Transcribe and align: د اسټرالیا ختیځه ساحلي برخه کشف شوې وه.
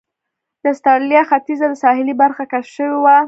د 0.61 0.65
اسټرالیا 0.73 1.21
ختیځه 1.29 1.67
ساحلي 1.83 2.13
برخه 2.21 2.43
کشف 2.51 2.71
شوې 2.75 2.95
وه. 3.03 3.15